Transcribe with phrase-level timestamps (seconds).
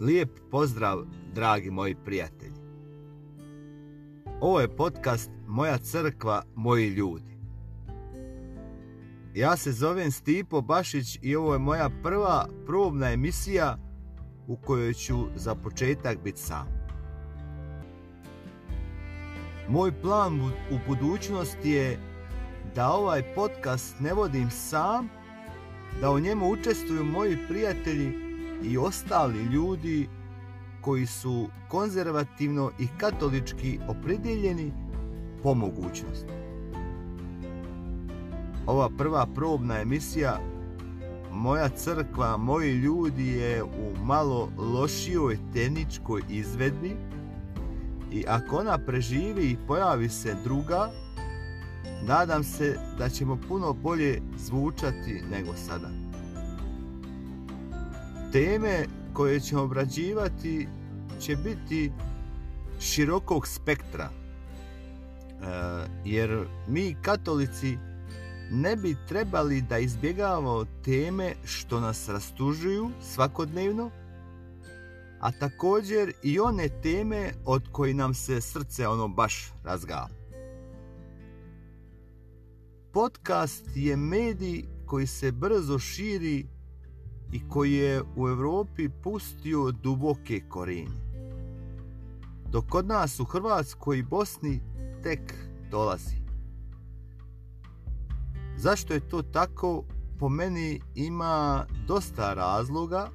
[0.00, 1.04] Lijep pozdrav,
[1.34, 2.52] dragi moji prijatelji.
[4.40, 7.38] Ovo je podcast Moja crkva, moji ljudi.
[9.34, 13.78] Ja se zovem Stipo Bašić i ovo je moja prva probna emisija
[14.46, 16.66] u kojoj ću za početak biti sam.
[19.68, 21.98] Moj plan u budućnosti je
[22.74, 25.08] da ovaj podcast ne vodim sam,
[26.00, 28.27] da u njemu učestvuju moji prijatelji
[28.62, 30.08] i ostali ljudi
[30.80, 34.72] koji su konzervativno i katolički opredjeljeni
[35.42, 36.32] po mogućnosti.
[38.66, 40.38] Ova prva probna emisija
[41.32, 46.96] Moja crkva, moji ljudi je u malo lošijoj tehničkoj izvedbi
[48.12, 50.90] i ako ona preživi i pojavi se druga,
[52.06, 56.07] nadam se da ćemo puno bolje zvučati nego sada.
[58.32, 60.68] Teme koje ćemo obrađivati
[61.20, 61.92] će biti
[62.80, 64.10] širokog spektra.
[64.10, 64.14] E,
[66.04, 67.78] jer mi katolici
[68.50, 73.90] ne bi trebali da izbjegavamo teme što nas rastužuju svakodnevno,
[75.20, 80.08] a također i one teme od koji nam se srce ono baš razgala.
[82.92, 86.46] Podcast je medij koji se brzo širi
[87.32, 91.08] i koji je u Evropi pustio duboke korijenje.
[92.50, 94.60] Dok kod nas u Hrvatskoj i Bosni
[95.02, 95.34] tek
[95.70, 96.16] dolazi.
[98.56, 99.84] Zašto je to tako?
[100.18, 103.08] Po meni ima dosta razloga.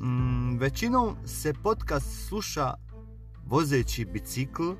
[0.00, 2.74] Mm, većinom se podcast sluša
[3.46, 4.72] vozeći bicikl,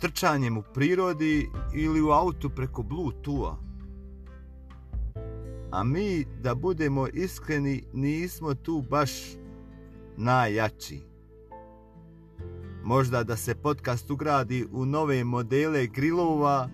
[0.00, 3.69] trčanjem u prirodi ili u autu preko Bluetootha.
[5.70, 9.10] A mi, da budemo iskreni, nismo tu baš
[10.16, 11.00] najjači.
[12.84, 16.68] Možda da se podcast ugradi u nove modele grilova,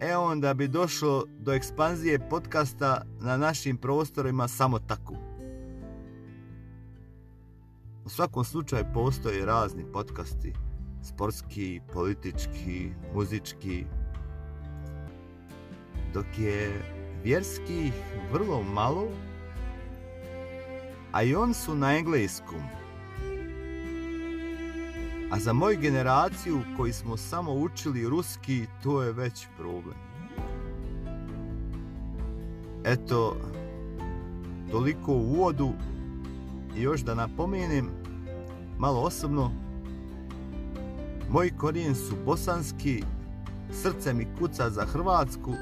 [0.00, 5.14] e onda bi došlo do ekspanzije podcasta na našim prostorima samo tako.
[8.04, 10.52] U svakom slučaju postoje razni podcasti,
[11.02, 13.84] sportski, politički, muzički,
[16.14, 16.82] dok je
[17.24, 17.92] vjerskih
[18.32, 19.08] vrlo malo,
[21.12, 22.60] a i on su na engleskom.
[25.30, 29.96] A za moju generaciju koji smo samo učili ruski, to je već problem.
[32.84, 33.36] Eto,
[34.70, 35.72] toliko u uvodu
[36.76, 37.90] i još da napomenem,
[38.78, 39.50] malo osobno,
[41.30, 43.02] moji korijen su bosanski,
[43.72, 45.52] srce mi kuca za Hrvatsku,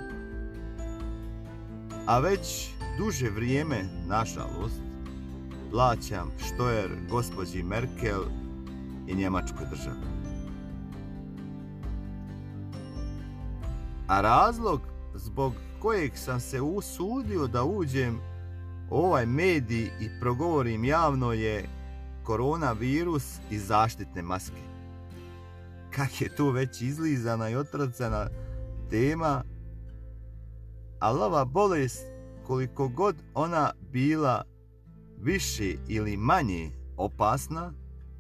[2.06, 4.80] a već duže vrijeme, nažalost,
[5.70, 8.22] plaćam što je gospođi Merkel
[9.08, 10.20] i Njemačkoj državi.
[14.08, 14.80] A razlog
[15.14, 18.18] zbog kojeg sam se usudio da uđem
[18.90, 21.68] u ovaj medij i progovorim javno je
[22.24, 24.62] koronavirus i zaštitne maske.
[25.90, 28.26] Kak je tu već izlizana i otracana
[28.90, 29.42] tema,
[31.00, 32.02] ali ova bolest,
[32.46, 34.44] koliko god ona bila
[35.18, 37.72] više ili manje opasna,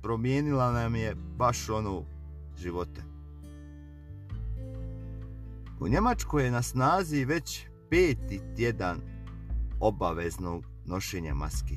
[0.02, 2.04] promijenila nam je baš onu
[2.58, 3.02] živote.
[5.80, 9.00] U Njemačkoj je na snazi već peti tjedan
[9.80, 11.76] obaveznog nošenja maski.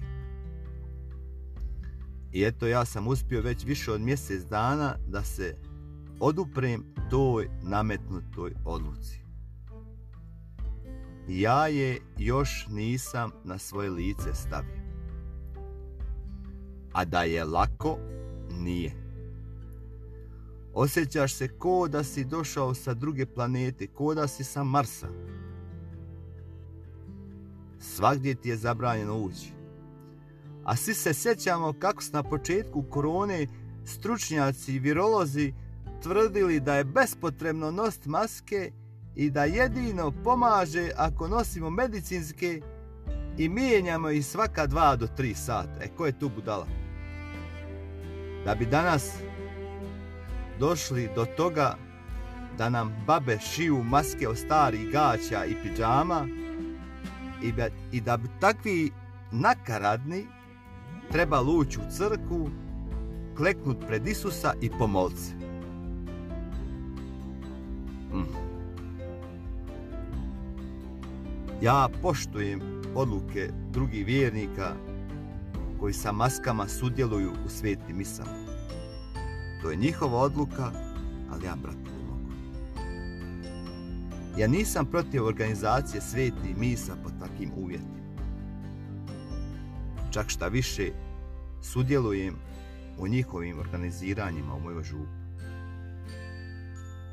[2.31, 5.58] I eto ja sam uspio već više od mjesec dana da se
[6.19, 9.22] oduprem toj nametnutoj odluci
[11.28, 14.84] ja je još nisam na svoje lice stavio.
[16.94, 17.97] A da je lako,
[18.59, 18.91] nije.
[20.73, 25.07] Osjećaš se ko da si došao sa druge planete, ko da si sa Marsa.
[27.80, 29.53] Svagdje ti je zabranjeno ući.
[30.63, 33.48] A svi se sjećamo kako su na početku korone
[33.86, 35.53] stručnjaci i virolozi
[36.01, 38.82] tvrdili da je bespotrebno nositi maske i
[39.15, 42.62] i da jedino pomaže ako nosimo medicinske
[43.38, 45.83] i mijenjamo ih svaka dva do tri sata.
[45.83, 46.68] E, ko je tu budala?
[48.45, 49.12] Da bi danas
[50.60, 51.77] došli do toga
[52.57, 56.27] da nam babe šiju maske od starih gaća i pidžama
[57.44, 58.92] i, da, i da bi takvi
[59.31, 60.27] nakaradni
[61.12, 62.50] treba lući u crku,
[63.38, 65.33] kleknut pred Isusa i pomolit se.
[68.13, 68.43] Mm.
[71.63, 72.62] Ja poštujem
[72.95, 74.75] odluke drugih vjernika
[75.80, 78.31] koji sa maskama sudjeluju u svetim misama.
[79.62, 80.71] To je njihova odluka,
[81.31, 82.31] ali ja, brate, ne mogu.
[84.38, 88.24] Ja nisam protiv organizacije sveti misa pod takim uvjetima.
[90.12, 90.92] Čak šta više,
[91.62, 92.36] sudjelujem
[92.98, 95.24] u njihovim organiziranjima u mojoj župu.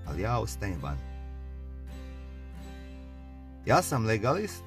[0.07, 1.10] Ali ja ostajem van.
[3.67, 4.65] Ja sam legalist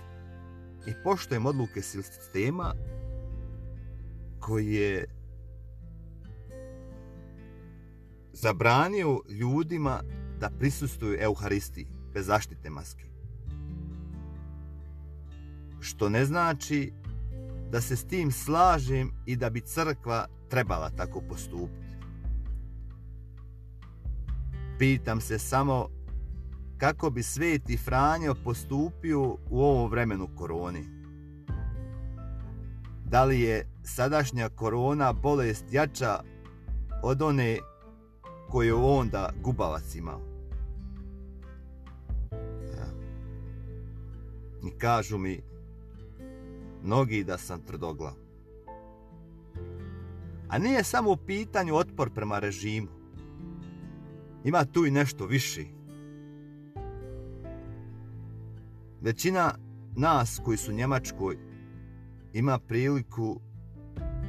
[0.87, 2.73] i poštojem odluke sistema
[4.39, 5.05] koji je
[8.33, 10.01] zabranio ljudima
[10.39, 13.05] da prisustuju Euharistiji bez zaštite maske.
[15.79, 16.93] Što ne znači
[17.71, 21.97] da se s tim slažem i da bi crkva trebala tako postupiti.
[24.79, 25.89] Pitam se samo
[26.83, 30.85] kako bi sveti Franjo postupio u ovom vremenu koroni.
[33.05, 36.23] Da li je sadašnja korona bolest jača
[37.03, 37.57] od one
[38.49, 40.19] koju je onda gubavac imao?
[42.77, 42.87] Ja.
[44.67, 45.41] I kažu mi
[46.83, 48.13] mnogi da sam tvrdoglav.
[50.49, 52.87] A nije samo u pitanju otpor prema režimu.
[54.43, 55.72] Ima tu i nešto viši.
[59.03, 59.53] Većina
[59.95, 61.37] nas koji su u Njemačkoj
[62.33, 63.39] ima priliku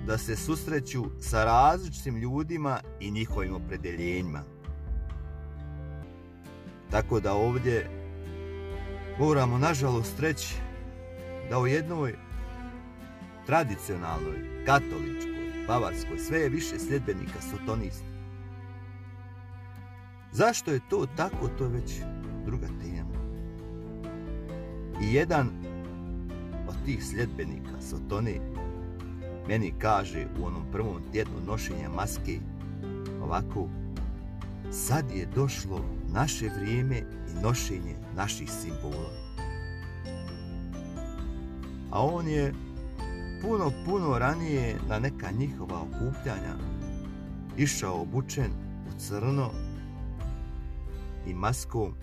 [0.06, 4.43] da se susreću sa različitim ljudima i njihovim opredeljenjima.
[6.91, 7.91] Tako da ovdje
[9.19, 10.55] moramo nažalost reći
[11.50, 12.15] da u jednoj
[13.47, 18.06] tradicionalnoj, katoličkoj, bavarskoj, sve je više sljedbenika sotonista.
[20.32, 21.93] Zašto je to tako, to je već
[22.44, 23.14] druga tema.
[25.02, 25.50] I jedan
[26.69, 28.41] od tih sljedbenika Sotone
[29.49, 32.38] meni kaže u onom prvom tjednu nošenja maske
[33.23, 33.69] ovako
[34.70, 35.81] sad je došlo
[36.12, 39.11] naše vrijeme i nošenje naših simbola.
[41.91, 42.55] A on je
[43.43, 46.55] puno, puno ranije na neka njihova okupljanja
[47.56, 48.50] išao obučen
[48.88, 49.50] u crno
[51.26, 51.94] i maskom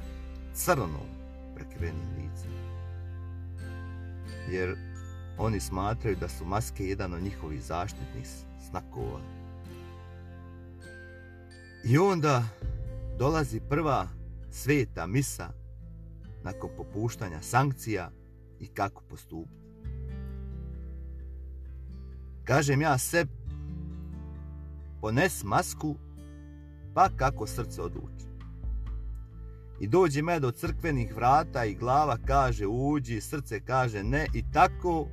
[0.53, 1.07] crnom
[1.55, 2.70] prekrivenim licem.
[4.49, 4.75] Jer
[5.37, 8.27] oni smatraju da su maske jedan od njihovih zaštitnih
[8.69, 9.19] znakova.
[11.85, 12.43] I onda
[13.17, 14.07] dolazi prva
[14.51, 15.49] sveta misa
[16.43, 18.11] nakon popuštanja sankcija
[18.59, 19.61] i kako postupiti.
[22.43, 23.25] Kažem ja se,
[25.01, 25.95] pones masku,
[26.93, 28.30] pa kako srce odluči.
[29.81, 35.07] I dođe me do crkvenih vrata i glava kaže uđi, srce kaže ne i tako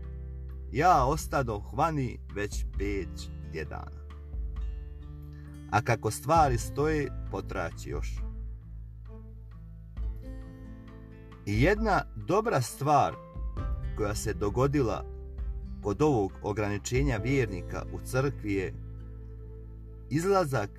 [0.73, 3.29] ja ostado hvani već peć
[3.71, 3.99] dana.
[5.71, 8.09] A kako stvari stoje, potraći još.
[11.47, 13.15] I jedna dobra stvar
[13.97, 15.05] koja se dogodila
[15.83, 18.75] kod ovog ograničenja vjernika u crkvi je
[20.11, 20.71] izlazak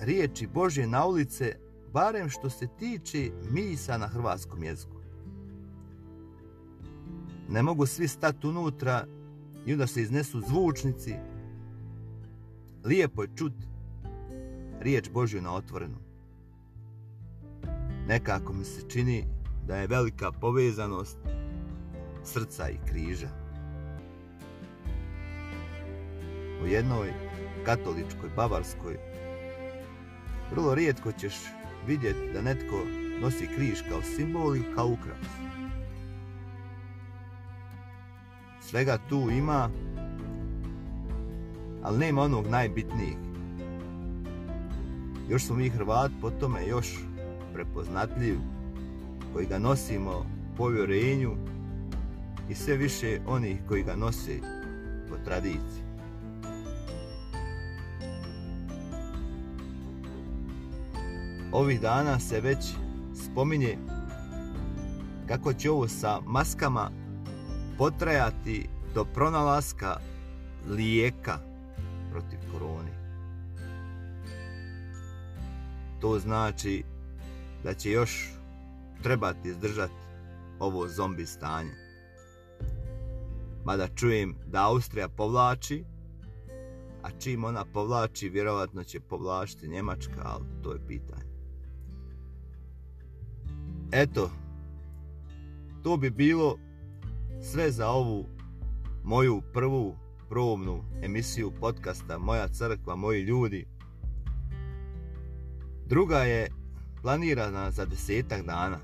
[0.00, 1.56] riječi Božje na ulice,
[1.92, 4.98] barem što se tiče misa na hrvatskom jeziku.
[7.48, 9.06] Ne mogu svi stati unutra
[9.66, 11.14] i onda se iznesu zvučnici.
[12.84, 13.52] Lijepo je čut
[14.80, 15.96] riječ Božju na otvorenu.
[18.08, 19.24] Nekako mi se čini
[19.66, 21.18] da je velika povezanost
[22.24, 23.28] srca i križa.
[26.62, 27.12] U jednoj
[27.64, 28.98] katoličkoj, bavarskoj,
[30.50, 31.34] vrlo rijetko ćeš
[31.88, 32.76] vidjeti da netko
[33.20, 35.26] nosi križ kao simbol i kao ukras.
[38.60, 39.70] Svega tu ima,
[41.82, 43.16] ali nema onog najbitnijeg.
[45.28, 46.88] Još smo mi Hrvat po tome još
[47.54, 48.38] prepoznatljiv,
[49.32, 50.26] koji ga nosimo
[50.56, 51.36] po vjerenju
[52.50, 54.38] i sve više onih koji ga nose
[55.08, 55.87] po tradiciji.
[61.58, 62.58] Ovih dana se već
[63.14, 63.78] spominje
[65.28, 66.90] kako će ovo sa maskama
[67.78, 70.00] potrajati do pronalaska
[70.68, 71.38] lijeka
[72.10, 72.92] protiv korone.
[76.00, 76.84] To znači
[77.64, 78.30] da će još
[79.02, 79.94] trebati izdržati
[80.58, 81.74] ovo zombi stanje.
[83.64, 85.84] Mada čujem da Austrija povlači,
[87.02, 91.37] a čim ona povlači, vjerovatno će povlačiti Njemačka, ali to je pitanje.
[93.92, 94.30] Eto,
[95.82, 96.58] to bi bilo
[97.42, 98.26] sve za ovu
[99.04, 99.96] moju prvu
[100.28, 103.66] probnu emisiju podcasta Moja crkva, moji ljudi.
[105.86, 106.48] Druga je
[107.02, 108.78] planirana za desetak dana.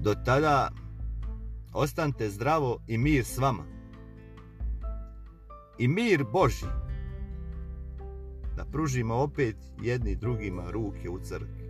[0.00, 0.70] Do tada
[1.72, 3.64] ostante zdravo i mir s vama.
[5.78, 6.66] I mir Boži.
[8.56, 11.61] Da pružimo opet jedni drugima ruke u crkvi.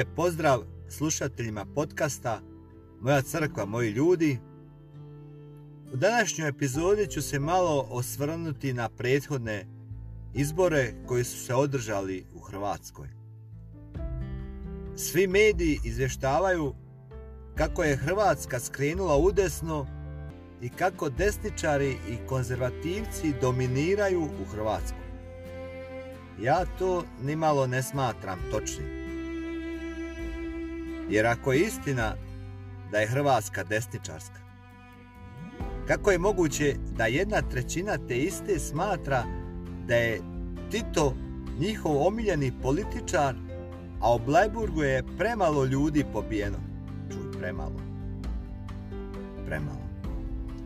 [0.00, 2.40] Lijep pozdrav slušateljima podcasta
[3.00, 4.38] Moja crkva, moji ljudi.
[5.92, 9.66] U današnjoj epizodi ću se malo osvrnuti na prethodne
[10.34, 13.08] izbore koji su se održali u Hrvatskoj.
[14.96, 16.74] Svi mediji izvještavaju
[17.54, 19.86] kako je Hrvatska skrenula udesno
[20.60, 25.06] i kako desničari i konzervativci dominiraju u Hrvatskoj.
[26.42, 28.99] Ja to nimalo ne smatram točnim.
[31.10, 32.14] Jer ako je istina
[32.90, 34.40] da je Hrvatska desničarska,
[35.86, 39.24] kako je moguće da jedna trećina te iste smatra
[39.86, 40.20] da je
[40.70, 41.14] Tito
[41.60, 43.34] njihov omiljeni političar,
[44.00, 46.58] a u Blajburgu je premalo ljudi pobijeno?
[47.12, 47.80] Čuj, premalo.
[49.46, 49.90] Premalo.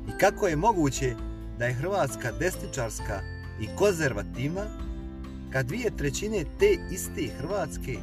[0.08, 1.14] I kako je moguće
[1.58, 3.20] da je Hrvatska desničarska
[3.60, 4.64] i konzervativna,
[5.52, 7.98] kad dvije trećine te iste Hrvatske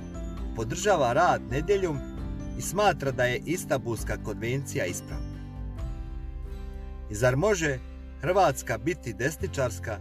[0.56, 2.11] podržava rad nedeljom
[2.58, 5.42] i smatra da je Istanbulska konvencija ispravna.
[7.12, 7.80] I zar može
[8.22, 10.00] Hrvatska biti desničarska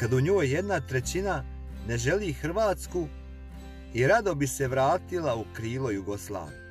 [0.00, 1.44] kad u njoj jedna trećina
[1.88, 3.08] ne želi Hrvatsku
[3.94, 6.64] i rado bi se vratila u krilo Jugoslavije?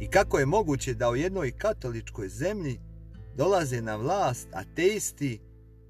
[0.00, 2.80] I kako je moguće da u jednoj katoličkoj zemlji
[3.36, 5.40] dolaze na vlast ateisti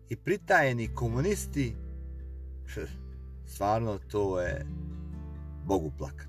[0.08, 1.76] i pritajeni komunisti?
[3.52, 4.66] Stvarno to je
[5.66, 6.28] Bogu plakat.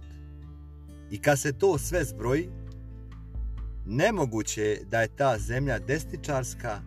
[1.11, 2.49] I kad se to sve zbroji,
[3.85, 6.81] nemoguće je da je ta zemlja desničarska,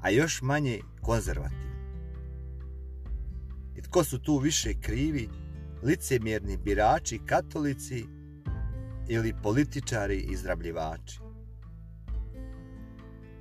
[0.00, 1.68] a još manje konzervativna.
[3.76, 5.28] I tko su tu više krivi,
[5.82, 8.06] licemjerni birači, katolici
[9.08, 11.20] ili političari izrabljivači?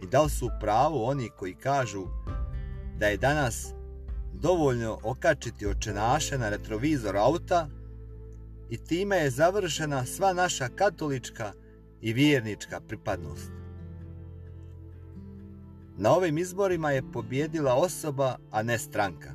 [0.04, 2.08] I da li su pravo oni koji kažu
[2.98, 3.74] da je danas
[4.34, 7.70] dovoljno okačiti očenaše na retrovizor auta
[8.70, 11.54] i time je završena sva naša katolička
[12.02, 13.52] i vjernička pripadnost.
[15.98, 19.34] Na ovim izborima je pobjedila osoba, a ne stranka,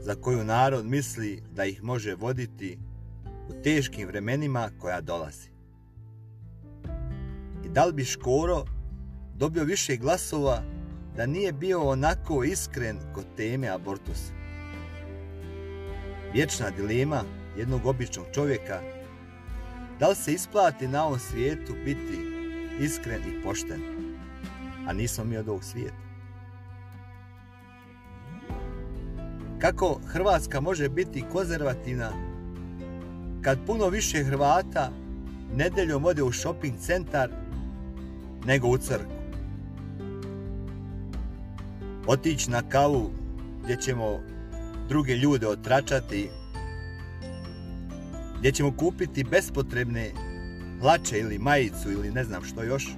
[0.00, 2.78] za koju narod misli da ih može voditi
[3.48, 5.48] u teškim vremenima koja dolazi.
[7.64, 8.64] I da li bi Škoro
[9.34, 10.62] dobio više glasova
[11.16, 14.32] da nije bio onako iskren kod teme abortusa?
[16.32, 17.22] Vječna dilema
[17.58, 18.80] jednog običnog čovjeka,
[20.00, 22.18] da li se isplati na ovom svijetu biti
[22.80, 23.80] iskren i pošten,
[24.86, 26.08] a nismo mi od ovog svijeta.
[29.58, 32.12] Kako Hrvatska može biti konzervativna
[33.42, 34.90] kad puno više Hrvata
[35.54, 37.30] nedeljom ode u shopping centar
[38.44, 39.18] nego u crku?
[42.06, 43.10] Otići na kavu
[43.64, 44.20] gdje ćemo
[44.88, 46.28] druge ljude otračati
[48.38, 50.12] gdje ćemo kupiti bespotrebne
[50.80, 52.88] hlače ili majicu ili ne znam što još,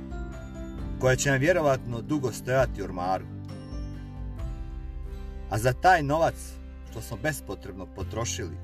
[1.00, 3.24] koja će nam vjerovatno dugo stojati u ormaru.
[5.50, 6.34] A za taj novac
[6.90, 8.56] što smo bespotrebno potrošili,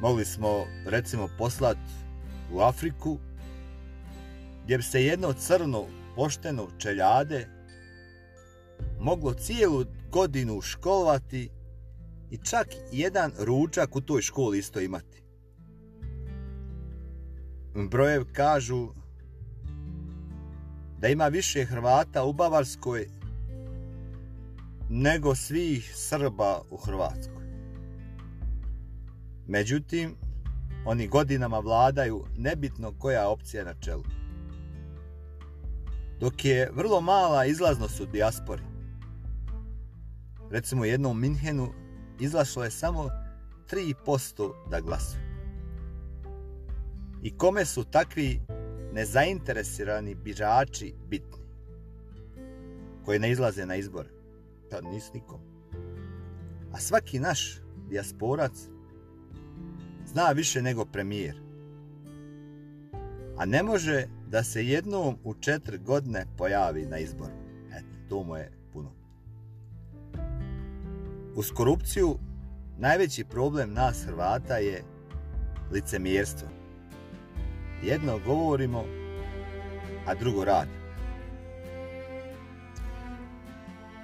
[0.00, 1.90] mogli smo recimo poslati
[2.52, 3.18] u Afriku,
[4.64, 5.84] gdje bi se jedno crno
[6.16, 7.48] pošteno čeljade
[9.00, 11.50] moglo cijelu godinu školovati
[12.30, 15.25] i čak jedan ručak u toj školi isto imati
[17.76, 18.88] brojev kažu
[20.98, 23.08] da ima više Hrvata u Bavarskoj
[24.90, 27.46] nego svih Srba u Hrvatskoj.
[29.46, 30.14] Međutim,
[30.84, 34.04] oni godinama vladaju nebitno koja opcija na čelu.
[36.20, 38.62] Dok je vrlo mala izlaznost u dijaspori.
[40.50, 41.68] Recimo jednom Minhenu
[42.20, 43.10] izlašlo je samo
[43.70, 45.25] 3% da glasuju
[47.22, 48.40] i kome su takvi
[48.92, 51.38] nezainteresirani birači bitni
[53.04, 54.06] koji ne izlaze na izbor
[54.70, 55.40] pa nis nikom
[56.72, 58.52] a svaki naš dijasporac
[60.06, 61.46] zna više nego premijer
[63.36, 67.32] a ne može da se jednom u četiri godine pojavi na izboru.
[67.72, 68.92] Eto, to mu je puno.
[71.36, 72.18] Uz korupciju
[72.78, 74.82] najveći problem nas Hrvata je
[75.72, 76.48] licemjerstvo.
[77.82, 78.84] Jedno govorimo,
[80.06, 80.86] a drugo radimo.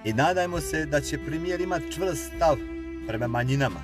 [0.05, 2.57] I nadajmo se da će premijer imati čvrst stav
[3.09, 3.81] prema manjinama,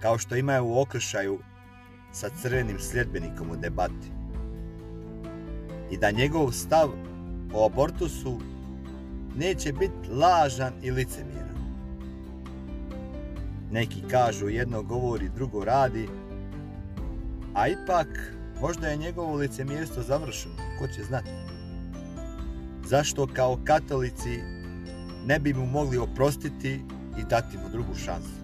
[0.00, 1.38] kao što imaju u okršaju
[2.12, 4.10] sa crvenim sljedbenikom u debati.
[5.90, 6.90] I da njegov stav
[7.54, 8.40] o abortusu
[9.36, 11.40] neće biti lažan i licemjeran.
[13.72, 16.08] Neki kažu jedno govori, drugo radi,
[17.54, 21.30] a ipak možda je njegovo licemjerstvo završeno, ko će znati.
[22.84, 24.40] Zašto kao katolici
[25.26, 26.80] ne bi mu mogli oprostiti
[27.18, 28.40] i dati mu drugu šansu?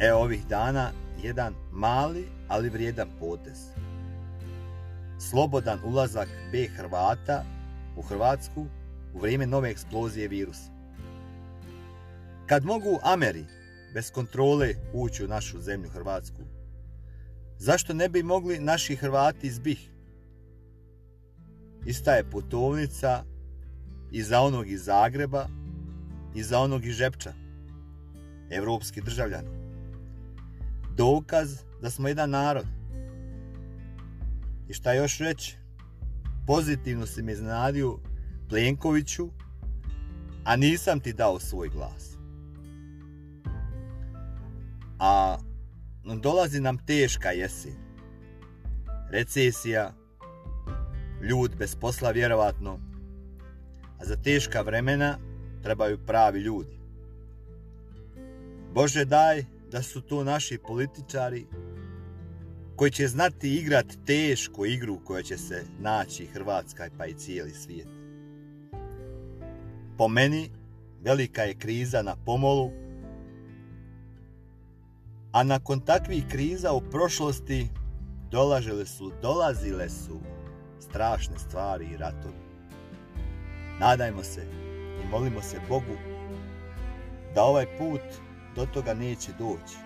[0.00, 0.90] E ovih dana
[1.22, 3.58] jedan mali, ali vrijedan potez.
[5.18, 7.44] Slobodan ulazak B Hrvata
[7.96, 8.66] u Hrvatsku
[9.14, 10.70] u vrijeme nove eksplozije virusa.
[12.46, 13.44] Kad mogu Ameri
[13.94, 16.42] bez kontrole ući u našu zemlju Hrvatsku,
[17.58, 19.80] zašto ne bi mogli naši Hrvati iz BiH?
[21.86, 23.24] Ista je putovnica
[24.10, 25.46] i za onog iz Zagreba
[26.34, 27.32] i za onog iz Žepča.
[28.50, 29.64] Evropski državljani
[30.96, 32.66] dokaz da smo jedan narod.
[34.68, 35.56] I šta još reći?
[36.46, 37.98] Pozitivno si me iznenadio
[38.48, 39.28] Plenkoviću,
[40.44, 42.16] a nisam ti dao svoj glas.
[44.98, 45.36] A
[46.04, 47.76] dolazi nam teška jesen.
[49.10, 49.94] Recesija,
[51.22, 52.78] ljud bez posla vjerovatno,
[54.00, 55.18] a za teška vremena
[55.62, 56.78] trebaju pravi ljudi.
[58.74, 61.46] Bože daj da su to naši političari
[62.76, 67.88] koji će znati igrati tešku igru koja će se naći Hrvatska pa i cijeli svijet.
[69.98, 70.50] Po meni,
[71.02, 72.70] velika je kriza na pomolu,
[75.34, 77.68] a nakon takvih kriza u prošlosti
[78.30, 80.20] dolažile su, dolazile su
[80.80, 82.34] strašne stvari i ratovi.
[83.80, 84.46] Nadajmo se
[85.04, 85.96] i molimo se Bogu
[87.34, 88.00] da ovaj put
[88.56, 89.76] do toga neće doći.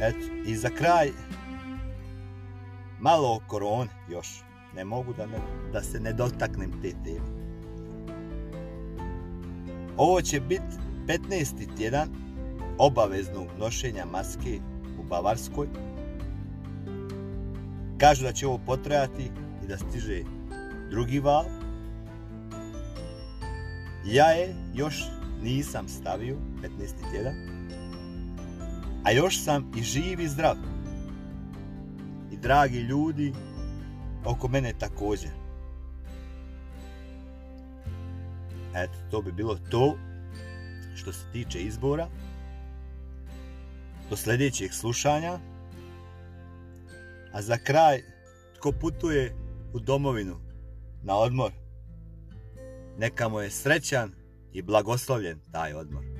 [0.00, 1.10] Eto, i za kraj,
[3.00, 4.28] malo o koroni još.
[4.74, 5.38] Ne mogu da, ne,
[5.72, 7.42] da se ne dotaknem te teme.
[9.96, 11.76] Ovo će biti 15.
[11.76, 12.21] tjedan
[12.82, 14.60] obaveznog nošenja maske
[14.98, 15.68] u Bavarskoj.
[17.98, 19.30] Kažu da će ovo potrajati
[19.64, 20.22] i da stiže
[20.90, 21.44] drugi val.
[24.06, 25.04] Ja je još
[25.42, 27.10] nisam stavio 15.
[27.10, 27.34] tjedan,
[29.04, 30.56] a još sam i živ i zdrav.
[32.32, 33.32] I dragi ljudi
[34.24, 35.30] oko mene također.
[38.74, 39.96] Eto, to bi bilo to
[40.94, 42.08] što se tiče izbora.
[44.12, 45.38] Do sljedećeg slušanja.
[47.32, 48.02] A za kraj,
[48.56, 49.34] tko putuje
[49.74, 50.40] u domovinu
[51.02, 51.52] na odmor,
[52.98, 54.12] neka mu je srećan
[54.52, 56.11] i blagoslovljen taj odmor.